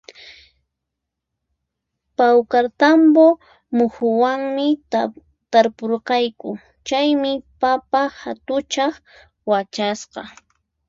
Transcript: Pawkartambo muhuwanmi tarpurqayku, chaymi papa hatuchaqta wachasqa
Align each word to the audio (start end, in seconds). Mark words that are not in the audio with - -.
Pawkartambo 2.17 3.25
muhuwanmi 3.75 4.67
tarpurqayku, 5.51 6.49
chaymi 6.87 7.31
papa 7.61 8.01
hatuchaqta 8.19 9.03
wachasqa 9.49 10.21